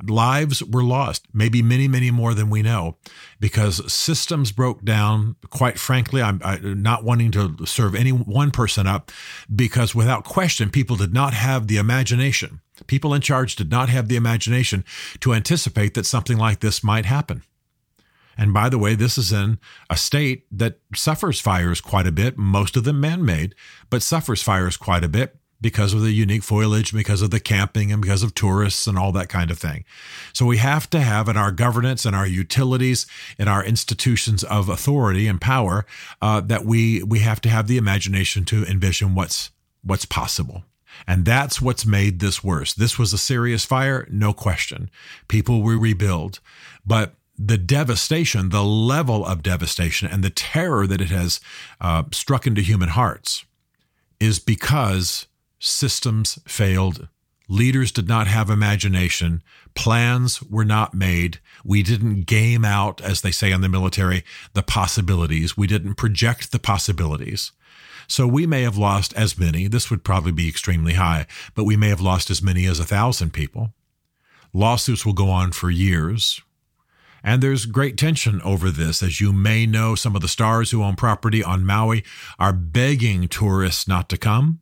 Lives 0.10 0.64
were 0.64 0.84
lost, 0.84 1.26
maybe 1.34 1.62
many, 1.62 1.88
many 1.88 2.12
more 2.12 2.34
than 2.34 2.50
we 2.50 2.62
know, 2.62 2.98
because 3.40 3.92
systems 3.92 4.52
broke 4.52 4.84
down. 4.84 5.36
Quite 5.50 5.80
frankly, 5.80 6.22
I'm, 6.22 6.42
I'm 6.44 6.82
not 6.82 7.04
wanting 7.04 7.32
to 7.32 7.66
serve 7.66 7.96
any 7.96 8.12
one 8.12 8.52
person 8.52 8.88
up, 8.88 9.12
because 9.54 9.96
without 9.96 10.24
question, 10.24 10.70
people 10.70 10.96
did 10.96 11.14
not 11.14 11.34
have 11.34 11.68
the 11.68 11.78
imagination. 11.78 12.62
People 12.88 13.14
in 13.14 13.22
charge 13.22 13.56
did 13.56 13.70
not 13.70 13.90
have 13.90 14.08
the 14.08 14.16
imagination 14.16 14.84
to 15.20 15.34
anticipate 15.34 15.94
that 15.94 16.06
something 16.06 16.38
like 16.38 16.60
this 16.60 16.84
might 16.84 17.06
happen. 17.06 17.44
And 18.36 18.54
by 18.54 18.70
the 18.70 18.80
way, 18.80 18.96
this 18.96 19.18
is 19.18 19.32
in 19.32 19.60
a 19.90 19.98
state 19.98 20.46
that 20.52 20.80
suffers 20.96 21.40
fires 21.40 21.82
quite 21.82 22.08
a 22.08 22.12
bit, 22.12 22.38
most 22.38 22.76
of 22.76 22.84
them 22.84 23.00
man 23.00 23.24
made, 23.24 23.54
but 23.90 24.02
suffers 24.02 24.42
fires 24.42 24.76
quite 24.76 25.04
a 25.04 25.08
bit 25.10 25.38
because 25.64 25.94
of 25.96 26.02
the 26.02 26.12
unique 26.12 26.44
foliage, 26.44 26.94
because 26.94 27.24
of 27.24 27.32
the 27.32 27.40
camping, 27.40 27.92
and 27.92 28.02
because 28.02 28.22
of 28.22 28.36
tourists 28.36 28.86
and 28.86 29.00
all 29.00 29.12
that 29.14 29.30
kind 29.30 29.50
of 29.50 29.58
thing. 29.58 29.84
So 30.32 30.46
we 30.46 30.58
have 30.58 30.88
to 30.92 31.00
have 31.00 31.28
in 31.28 31.38
our 31.38 31.52
governance 31.52 32.06
and 32.06 32.16
our 32.16 32.28
utilities 32.28 33.08
and 33.40 33.50
our 33.50 33.64
institutions 33.64 34.44
of 34.44 34.70
authority 34.70 35.28
and 35.28 35.42
power 35.42 35.88
uh, 36.22 36.42
that 36.42 36.66
we 36.66 37.02
we 37.02 37.20
have 37.20 37.42
to 37.42 37.50
have 37.50 37.68
the 37.68 37.78
imagination 37.78 38.46
to 38.46 38.64
envision 38.66 39.16
what's 39.16 39.50
what's 39.82 40.06
possible. 40.06 40.64
And 41.08 41.26
that's 41.26 41.60
what's 41.60 41.88
made 41.88 42.20
this 42.20 42.44
worse. 42.44 42.74
This 42.74 43.00
was 43.00 43.14
a 43.14 43.18
serious 43.18 43.66
fire, 43.66 44.08
no 44.12 44.32
question. 44.32 44.92
People 45.28 45.64
will 45.64 45.80
rebuild, 45.80 46.40
but 46.86 47.16
the 47.38 47.58
devastation, 47.58 48.50
the 48.50 48.64
level 48.64 49.26
of 49.26 49.42
devastation, 49.42 50.08
and 50.08 50.24
the 50.24 50.30
terror 50.30 50.86
that 50.86 51.02
it 51.02 51.10
has 51.10 51.42
uh, 51.82 52.04
struck 52.12 52.46
into 52.46 52.62
human 52.62 52.90
hearts 52.90 53.44
is 54.20 54.40
because 54.40 55.28
systems 55.64 56.40
failed. 56.46 57.08
Leaders 57.48 57.92
did 57.92 58.08
not 58.08 58.28
have 58.28 58.50
imagination. 58.50 59.42
Plans 59.76 60.42
were 60.44 60.66
not 60.66 60.94
made. 60.94 61.40
We 61.64 61.84
didn't 61.84 62.24
game 62.24 62.66
out, 62.66 63.02
as 63.02 63.22
they 63.22 63.32
say 63.32 63.52
in 63.52 63.62
the 63.62 63.70
military, 63.70 64.24
the 64.54 64.64
possibilities. 64.64 65.58
We 65.58 65.68
didn't 65.68 65.96
project 65.96 66.52
the 66.52 66.60
possibilities. 66.60 67.52
So 68.08 68.28
we 68.28 68.46
may 68.46 68.64
have 68.64 68.78
lost 68.78 69.14
as 69.14 69.40
many, 69.40 69.68
this 69.68 69.90
would 69.90 70.04
probably 70.04 70.34
be 70.34 70.50
extremely 70.50 70.94
high, 70.94 71.26
but 71.56 71.64
we 71.64 71.78
may 71.78 71.88
have 71.88 72.02
lost 72.02 72.30
as 72.30 72.42
many 72.42 72.66
as 72.66 72.80
a 72.80 72.86
thousand 72.86 73.32
people. 73.32 73.74
Lawsuits 74.52 75.06
will 75.06 75.14
go 75.14 75.30
on 75.30 75.54
for 75.54 75.70
years. 75.70 76.42
And 77.24 77.42
there's 77.42 77.66
great 77.66 77.98
tension 77.98 78.42
over 78.42 78.70
this. 78.70 79.02
As 79.02 79.22
you 79.22 79.32
may 79.32 79.66
know, 79.66 79.96
some 79.96 80.14
of 80.14 80.22
the 80.22 80.28
stars 80.28 80.72
who 80.72 80.84
own 80.84 80.98
property 80.98 81.42
on 81.42 81.66
Maui 81.66 82.04
are 82.38 82.52
begging 82.52 83.30
tourists 83.30 83.88
not 83.88 84.10
to 84.10 84.18
come 84.18 84.60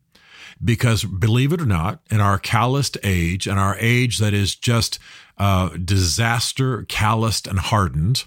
because 0.64 1.04
believe 1.04 1.52
it 1.52 1.60
or 1.60 1.66
not, 1.66 2.00
in 2.10 2.20
our 2.20 2.38
calloused 2.38 2.96
age, 3.02 3.46
in 3.46 3.58
our 3.58 3.76
age 3.78 4.18
that 4.18 4.34
is 4.34 4.54
just 4.54 4.98
uh, 5.38 5.70
disaster 5.84 6.84
calloused 6.88 7.46
and 7.46 7.58
hardened, 7.58 8.24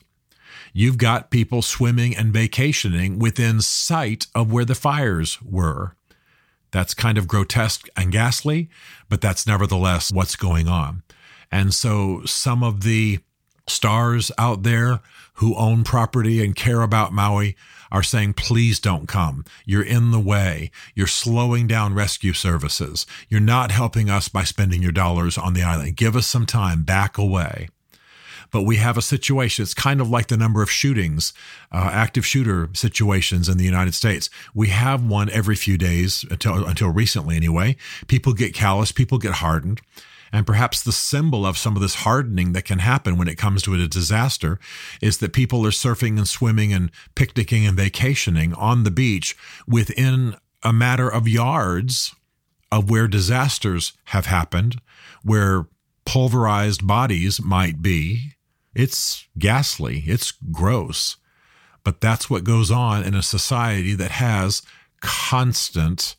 you've 0.73 0.97
got 0.97 1.31
people 1.31 1.61
swimming 1.61 2.15
and 2.15 2.33
vacationing 2.33 3.19
within 3.19 3.61
sight 3.61 4.27
of 4.35 4.51
where 4.51 4.65
the 4.65 4.75
fires 4.75 5.41
were. 5.41 5.95
That's 6.71 6.93
kind 6.93 7.17
of 7.17 7.27
grotesque 7.27 7.87
and 7.95 8.11
ghastly, 8.11 8.69
but 9.07 9.21
that's 9.21 9.47
nevertheless 9.47 10.11
what's 10.11 10.35
going 10.35 10.67
on. 10.67 11.03
And 11.51 11.73
so 11.73 12.21
some 12.25 12.63
of 12.63 12.81
the 12.83 13.19
stars 13.67 14.31
out 14.37 14.63
there 14.63 14.99
who 15.35 15.55
own 15.55 15.83
property 15.83 16.43
and 16.43 16.55
care 16.55 16.81
about 16.81 17.13
Maui 17.13 17.55
are 17.91 18.03
saying, 18.03 18.33
please 18.33 18.79
don't 18.79 19.07
come. 19.07 19.45
You're 19.65 19.83
in 19.83 20.11
the 20.11 20.19
way. 20.19 20.71
You're 20.95 21.07
slowing 21.07 21.67
down 21.67 21.93
rescue 21.93 22.33
services. 22.33 23.05
You're 23.29 23.39
not 23.39 23.71
helping 23.71 24.09
us 24.09 24.27
by 24.27 24.43
spending 24.43 24.81
your 24.81 24.91
dollars 24.91 25.37
on 25.37 25.53
the 25.53 25.63
island. 25.63 25.95
Give 25.95 26.15
us 26.15 26.27
some 26.27 26.45
time. 26.45 26.83
Back 26.83 27.17
away. 27.17 27.69
But 28.51 28.63
we 28.63 28.77
have 28.77 28.97
a 28.97 29.01
situation. 29.01 29.63
It's 29.63 29.73
kind 29.73 29.99
of 29.99 30.09
like 30.09 30.27
the 30.27 30.37
number 30.37 30.61
of 30.61 30.71
shootings, 30.71 31.33
uh, 31.71 31.89
active 31.91 32.25
shooter 32.25 32.69
situations 32.73 33.49
in 33.49 33.57
the 33.57 33.65
United 33.65 33.93
States. 33.93 34.29
We 34.53 34.69
have 34.69 35.03
one 35.03 35.29
every 35.29 35.55
few 35.55 35.77
days 35.77 36.25
until 36.29 36.65
until 36.65 36.89
recently, 36.89 37.35
anyway. 37.35 37.75
People 38.07 38.33
get 38.33 38.53
callous. 38.53 38.91
People 38.91 39.17
get 39.17 39.33
hardened. 39.33 39.81
And 40.35 40.45
perhaps 40.45 40.83
the 40.83 40.91
symbol 40.91 41.45
of 41.45 41.57
some 41.57 41.77
of 41.77 41.81
this 41.81 41.95
hardening 41.95 42.51
that 42.51 42.65
can 42.65 42.79
happen 42.79 43.15
when 43.15 43.29
it 43.29 43.37
comes 43.37 43.61
to 43.61 43.73
a 43.73 43.87
disaster 43.87 44.59
is 45.01 45.19
that 45.19 45.31
people 45.31 45.65
are 45.65 45.71
surfing 45.71 46.17
and 46.17 46.27
swimming 46.27 46.73
and 46.73 46.91
picnicking 47.15 47.65
and 47.65 47.77
vacationing 47.77 48.53
on 48.55 48.83
the 48.83 48.91
beach 48.91 49.37
within 49.65 50.35
a 50.61 50.73
matter 50.73 51.07
of 51.07 51.25
yards 51.25 52.13
of 52.69 52.89
where 52.89 53.07
disasters 53.07 53.93
have 54.07 54.25
happened, 54.25 54.81
where 55.23 55.67
pulverized 56.03 56.85
bodies 56.85 57.41
might 57.41 57.81
be. 57.81 58.33
It's 58.73 59.27
ghastly, 59.39 60.03
it's 60.05 60.33
gross. 60.51 61.15
But 61.85 62.01
that's 62.01 62.29
what 62.29 62.43
goes 62.43 62.71
on 62.71 63.05
in 63.05 63.15
a 63.15 63.23
society 63.23 63.93
that 63.93 64.11
has 64.11 64.63
constant, 64.99 66.17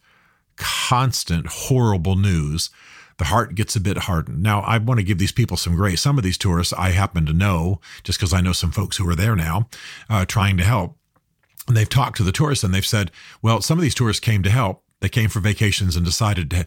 constant 0.57 1.49
horrible 1.49 2.17
news 2.17 2.71
the 3.19 3.27
heart 3.27 3.55
gets 3.55 3.77
a 3.77 3.81
bit 3.81 3.99
hardened. 3.99 4.43
Now, 4.43 4.61
I 4.61 4.79
want 4.79 5.01
to 5.01 5.05
give 5.05 5.19
these 5.19 5.33
people 5.33 5.57
some 5.57 5.75
grace. 5.75 6.01
Some 6.03 6.19
of 6.19 6.25
these 6.25 6.39
tourists 6.39 6.73
I 6.75 6.91
happen 6.91 7.27
to 7.27 7.33
know 7.33 7.81
just 8.05 8.19
because 8.19 8.33
I 8.35 8.41
know 8.41 8.53
some 8.53 8.73
folks 8.73 8.97
who 8.97 9.09
are 9.09 9.15
there 9.15 9.35
now 9.35 9.69
uh, 10.11 10.25
trying 10.27 10.57
to 10.59 10.65
help. 10.65 10.97
And 11.67 11.77
they've 11.77 11.89
talked 11.89 12.19
to 12.19 12.23
the 12.23 12.33
tourists 12.33 12.63
and 12.63 12.73
they've 12.73 12.87
said, 12.87 13.11
well, 13.43 13.61
some 13.61 13.79
of 13.79 13.83
these 13.83 13.95
tourists 13.95 14.21
came 14.21 14.43
to 14.43 14.51
help, 14.51 14.85
They 15.01 15.09
came 15.09 15.29
for 15.29 15.41
vacations 15.41 15.95
and 15.95 16.05
decided 16.05 16.51
to 16.51 16.67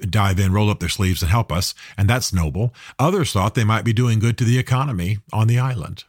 dive 0.00 0.40
in, 0.40 0.52
roll 0.52 0.70
up 0.70 0.80
their 0.80 0.88
sleeves, 0.88 1.22
and 1.22 1.30
help 1.30 1.52
us, 1.52 1.74
and 1.96 2.08
that's 2.08 2.32
noble. 2.32 2.74
Others 2.98 3.32
thought 3.32 3.54
they 3.54 3.64
might 3.64 3.84
be 3.84 3.92
doing 3.92 4.18
good 4.18 4.38
to 4.38 4.44
the 4.44 4.58
economy 4.58 5.18
on 5.32 5.46
the 5.46 5.58
island. 5.58 6.04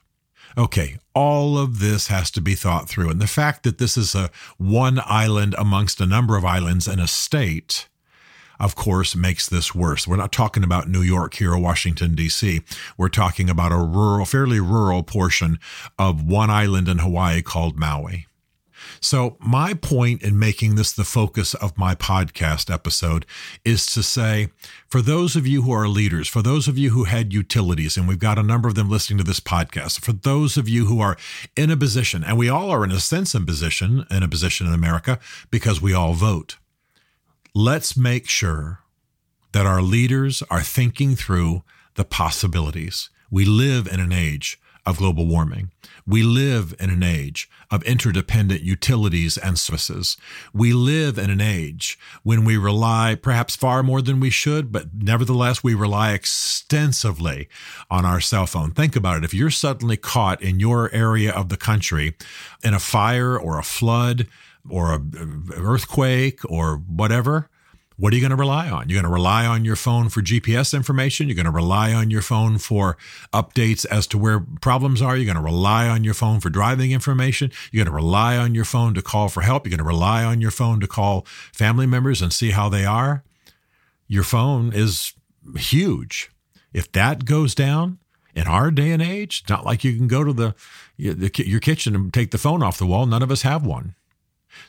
Okay, 0.58 0.98
all 1.14 1.58
of 1.58 1.80
this 1.80 2.08
has 2.08 2.32
to 2.32 2.42
be 2.42 2.56
thought 2.56 2.88
through. 2.90 3.10
And 3.10 3.22
the 3.22 3.28
fact 3.28 3.64
that 3.64 3.78
this 3.78 3.98
is 3.98 4.16
a 4.16 4.32
one 4.58 5.00
island 5.06 5.56
amongst 5.58 6.02
a 6.02 6.08
number 6.08 6.38
of 6.38 6.46
islands 6.46 6.88
in 6.88 7.00
a 7.00 7.08
state, 7.08 7.88
of 8.60 8.76
course, 8.76 9.16
makes 9.16 9.48
this 9.48 9.74
worse. 9.74 10.08
We're 10.08 10.16
not 10.16 10.32
talking 10.32 10.64
about 10.64 10.90
New 10.90 11.02
York 11.02 11.36
here 11.36 11.54
or 11.54 11.60
Washington, 11.60 12.16
D.C. 12.16 12.62
We're 12.98 13.10
talking 13.10 13.50
about 13.50 13.72
a 13.72 13.78
rural, 13.78 14.26
fairly 14.26 14.60
rural 14.60 15.04
portion 15.04 15.60
of 15.98 16.26
one 16.26 16.50
island 16.50 16.88
in 16.88 17.00
Hawaii 17.00 17.42
called 17.42 17.78
Maui. 17.78 18.28
So, 19.00 19.38
my 19.40 19.74
point 19.74 20.22
in 20.22 20.40
making 20.40 20.76
this 20.76 20.92
the 20.92 21.04
focus 21.04 21.54
of 21.54 21.78
my 21.78 21.96
podcast 21.96 22.74
episode 22.74 23.26
is 23.66 23.86
to 23.88 24.04
say, 24.04 24.50
for 24.88 25.02
those 25.02 25.36
of 25.36 25.46
you 25.46 25.64
who 25.64 25.72
are 25.72 25.88
leaders, 25.88 26.28
for 26.28 26.42
those 26.42 26.68
of 26.68 26.78
you 26.78 26.92
who 26.92 27.06
had 27.06 27.34
utilities, 27.34 27.98
and 27.98 28.08
we've 28.08 28.20
got 28.20 28.40
a 28.40 28.44
number 28.44 28.68
of 28.68 28.76
them 28.76 28.90
listening 28.90 29.18
to 29.18 29.24
this 29.24 29.40
podcast, 29.40 30.00
for 30.00 30.14
those 30.14 30.58
of 30.58 30.68
you 30.70 30.86
who 30.86 31.00
are 31.00 31.18
in 31.56 31.72
a 31.72 31.78
position, 31.78 32.24
and 32.24 32.38
we 32.38 32.50
all 32.50 32.72
are 32.72 32.84
in 32.84 32.92
a 32.92 33.00
sense 33.00 33.36
in 33.36 33.46
position, 33.46 34.06
in 34.10 34.24
a 34.24 34.28
position 34.28 34.68
in 34.68 34.74
America 34.74 35.20
because 35.52 35.82
we 35.82 35.94
all 35.94 36.14
vote. 36.14 36.58
Let's 37.60 37.98
make 37.98 38.30
sure 38.30 38.82
that 39.52 39.66
our 39.66 39.82
leaders 39.82 40.44
are 40.48 40.62
thinking 40.62 41.16
through 41.16 41.64
the 41.96 42.06
possibilities. 42.06 43.10
We 43.32 43.46
live 43.46 43.88
in 43.88 44.00
an 44.00 44.14
age 44.14 44.62
of 44.86 44.98
global 44.98 45.26
warming. 45.26 45.72
We 46.06 46.22
live 46.22 46.76
in 46.80 46.92
an 46.92 47.02
age 47.02 47.50
of 47.72 47.82
interdependent 47.82 48.62
utilities 48.62 49.40
and 49.40 49.58
services. 49.58 50.18
We 50.54 50.72
live 50.72 51.18
in 51.18 51.32
an 51.32 51.42
age 51.42 51.98
when 52.22 52.46
we 52.46 52.58
rely 52.58 53.16
perhaps 53.20 53.56
far 53.56 53.82
more 53.82 54.04
than 54.04 54.20
we 54.20 54.30
should, 54.30 54.72
but 54.72 54.94
nevertheless, 54.94 55.64
we 55.64 55.74
rely 55.74 56.14
extensively 56.14 57.50
on 57.90 58.06
our 58.06 58.22
cell 58.22 58.46
phone. 58.46 58.70
Think 58.70 58.96
about 58.96 59.18
it. 59.18 59.24
If 59.24 59.34
you're 59.34 59.50
suddenly 59.50 59.98
caught 59.98 60.44
in 60.44 60.60
your 60.60 60.94
area 60.94 61.32
of 61.32 61.50
the 61.50 61.58
country 61.58 62.18
in 62.64 62.76
a 62.76 62.80
fire 62.80 63.36
or 63.36 63.58
a 63.58 63.64
flood 63.64 64.28
or 64.70 64.94
an 64.94 65.50
earthquake 65.56 66.40
or 66.50 66.78
whatever, 66.78 67.50
what 68.00 68.14
are 68.14 68.16
you 68.16 68.22
going 68.22 68.30
to 68.30 68.36
rely 68.36 68.70
on? 68.70 68.90
You're 68.90 69.02
going 69.02 69.10
to 69.10 69.14
rely 69.14 69.48
on 69.48 69.66
your 69.66 69.76
phone 69.76 70.10
for 70.10 70.22
GPS 70.22 70.72
information. 70.76 71.28
You're 71.28 71.36
going 71.36 71.46
to 71.46 71.52
rely 71.52 71.94
on 71.94 72.12
your 72.12 72.22
phone 72.22 72.60
for 72.60 72.96
updates 73.34 73.88
as 73.88 74.06
to 74.08 74.20
where 74.20 74.40
problems 74.62 75.02
are. 75.02 75.18
You're 75.18 75.26
going 75.26 75.36
to 75.36 75.42
rely 75.42 75.88
on 75.88 76.04
your 76.04 76.14
phone 76.14 76.40
for 76.40 76.52
driving 76.52 76.92
information. 76.92 77.52
You're 77.72 77.84
going 77.84 77.92
to 77.92 77.96
rely 77.96 78.38
on 78.38 78.54
your 78.54 78.66
phone 78.66 78.94
to 78.94 79.02
call 79.02 79.30
for 79.30 79.42
help. 79.42 79.66
You're 79.66 79.72
going 79.72 79.80
to 79.80 79.84
rely 79.84 80.24
on 80.24 80.42
your 80.42 80.52
phone 80.52 80.80
to 80.82 80.88
call 80.88 81.26
family 81.52 81.88
members 81.88 82.22
and 82.22 82.32
see 82.32 82.52
how 82.52 82.70
they 82.70 82.86
are. 82.86 83.24
Your 84.08 84.24
phone 84.24 84.74
is 84.74 85.14
huge. 85.58 86.30
If 86.74 86.92
that 86.92 87.26
goes 87.26 87.56
down 87.56 87.98
in 88.36 88.46
our 88.46 88.70
day 88.70 88.92
and 88.92 89.02
age, 89.02 89.42
it's 89.42 89.50
not 89.50 89.66
like 89.66 89.84
you 89.84 89.96
can 89.98 90.08
go 90.08 90.24
to 90.24 90.34
the 90.34 90.54
your 90.98 91.60
kitchen 91.60 91.96
and 91.96 92.14
take 92.14 92.30
the 92.30 92.38
phone 92.38 92.62
off 92.62 92.78
the 92.78 92.86
wall. 92.86 93.08
None 93.08 93.24
of 93.24 93.32
us 93.32 93.42
have 93.42 93.66
one. 93.66 93.96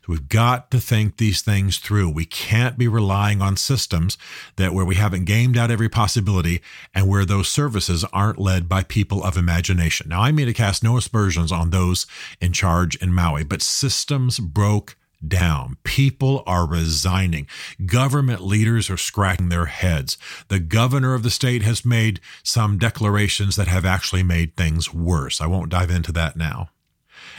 We've 0.07 0.29
got 0.29 0.71
to 0.71 0.81
think 0.81 1.17
these 1.17 1.43
things 1.43 1.79
through. 1.79 2.11
We 2.11 2.25
can't 2.25 2.79
be 2.79 2.89
relying 2.89 3.43
on 3.43 3.57
systems 3.57 4.19
that 4.57 4.75
where 4.75 4.85
we 4.85 4.97
haven't 4.97 5.25
gamed 5.25 5.57
out 5.57 5.71
every 5.71 5.89
possibility 5.89 6.61
and 6.95 7.09
where 7.09 7.25
those 7.25 7.49
services 7.49 8.05
aren't 8.13 8.39
led 8.39 8.69
by 8.69 8.83
people 8.83 9.23
of 9.23 9.37
imagination. 9.37 10.09
Now, 10.09 10.23
I 10.23 10.33
mean 10.33 10.47
to 10.47 10.55
cast 10.55 10.83
no 10.83 10.97
aspersions 10.97 11.53
on 11.53 11.71
those 11.71 12.07
in 12.41 12.53
charge 12.53 12.97
in 12.97 13.13
Maui, 13.13 13.45
but 13.45 13.63
systems 13.63 14.39
broke 14.39 14.97
down. 15.27 15.77
People 15.83 16.43
are 16.47 16.67
resigning. 16.67 17.47
Government 17.85 18.41
leaders 18.41 18.89
are 18.89 18.97
scratching 18.97 19.49
their 19.49 19.67
heads. 19.67 20.17
The 20.49 20.61
governor 20.61 21.15
of 21.15 21.23
the 21.23 21.31
state 21.31 21.63
has 21.63 21.85
made 21.85 22.21
some 22.43 22.79
declarations 22.79 23.57
that 23.57 23.69
have 23.69 23.85
actually 23.85 24.23
made 24.23 24.57
things 24.57 24.95
worse. 24.95 25.41
I 25.41 25.47
won't 25.47 25.71
dive 25.71 25.91
into 25.91 26.13
that 26.13 26.37
now. 26.37 26.71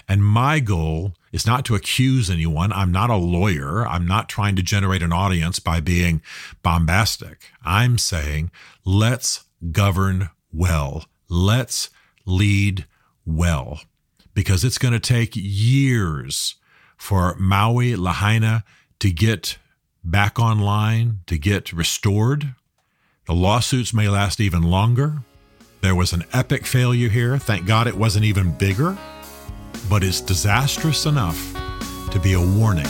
And 0.09 0.25
my 0.25 0.59
goal 0.59 1.13
is 1.31 1.45
not 1.45 1.63
to 1.65 1.75
accuse 1.75 2.31
anyone. 2.31 2.73
I'm 2.73 2.91
not 2.91 3.11
a 3.11 3.15
lawyer. 3.15 3.87
I'm 3.87 4.07
not 4.07 4.27
trying 4.27 4.55
to 4.55 4.63
generate 4.63 5.03
an 5.03 5.13
audience 5.13 5.59
by 5.59 5.81
being 5.81 6.23
bombastic. 6.63 7.51
I'm 7.63 7.99
saying 7.99 8.49
let's 8.83 9.43
govern 9.71 10.31
well. 10.51 11.05
Let's 11.29 11.91
lead 12.25 12.85
well 13.23 13.81
because 14.33 14.63
it's 14.63 14.79
going 14.79 14.93
to 14.93 14.99
take 14.99 15.33
years 15.35 16.55
for 16.97 17.35
Maui 17.35 17.95
Lahaina 17.95 18.63
to 18.97 19.11
get 19.11 19.59
back 20.03 20.39
online, 20.39 21.19
to 21.27 21.37
get 21.37 21.71
restored. 21.71 22.55
The 23.27 23.35
lawsuits 23.35 23.93
may 23.93 24.09
last 24.09 24.39
even 24.39 24.63
longer. 24.63 25.19
There 25.81 25.95
was 25.95 26.13
an 26.13 26.25
epic 26.33 26.65
failure 26.65 27.09
here. 27.09 27.37
Thank 27.37 27.67
God 27.67 27.85
it 27.85 27.95
wasn't 27.95 28.25
even 28.25 28.57
bigger 28.57 28.97
but 29.89 30.03
is 30.03 30.21
disastrous 30.21 31.05
enough 31.05 31.37
to 32.11 32.19
be 32.19 32.33
a 32.33 32.41
warning 32.41 32.85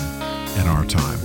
in 0.58 0.68
our 0.68 0.86
time. 0.86 1.20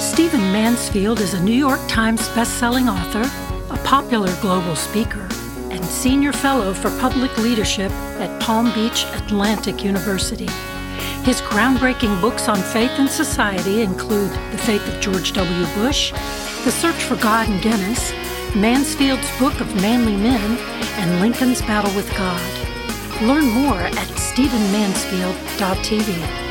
Stephen 0.00 0.40
Mansfield 0.52 1.20
is 1.20 1.34
a 1.34 1.42
New 1.42 1.54
York 1.54 1.80
Times 1.88 2.28
bestselling 2.30 2.88
author, 2.90 3.28
a 3.72 3.78
popular 3.84 4.34
global 4.40 4.76
speaker, 4.76 5.28
and 5.70 5.84
senior 5.84 6.32
fellow 6.32 6.74
for 6.74 6.90
public 6.98 7.36
leadership 7.38 7.90
at 8.20 8.40
Palm 8.40 8.72
Beach 8.74 9.04
Atlantic 9.14 9.84
University. 9.84 10.48
His 11.24 11.40
groundbreaking 11.42 12.20
books 12.20 12.48
on 12.48 12.56
faith 12.56 12.92
and 12.98 13.08
society 13.08 13.82
include 13.82 14.30
The 14.52 14.58
Faith 14.58 14.86
of 14.88 15.00
George 15.00 15.32
W. 15.32 15.66
Bush, 15.74 16.12
The 16.64 16.72
Search 16.72 17.02
for 17.04 17.16
God 17.16 17.48
and 17.48 17.62
Guinness, 17.62 18.12
Mansfield's 18.56 19.30
Book 19.38 19.60
of 19.60 19.72
Manly 19.80 20.16
Men, 20.16 20.58
and 20.98 21.20
Lincoln's 21.20 21.62
Battle 21.62 21.94
with 21.94 22.12
God. 22.16 22.42
Learn 23.22 23.46
more 23.46 23.80
at 23.80 23.94
stephenmansfield.tv. 23.94 26.49